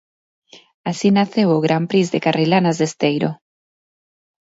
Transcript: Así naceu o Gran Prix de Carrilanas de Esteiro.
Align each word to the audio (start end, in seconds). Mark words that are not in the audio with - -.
Así 0.89 1.09
naceu 1.17 1.49
o 1.57 1.63
Gran 1.65 1.83
Prix 1.89 2.05
de 2.13 2.23
Carrilanas 2.25 2.77
de 2.79 2.85
Esteiro. 2.89 3.29